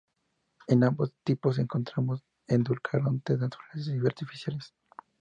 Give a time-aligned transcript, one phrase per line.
[0.67, 4.73] En ambos tipos encontramos edulcorantes naturales y artificiales.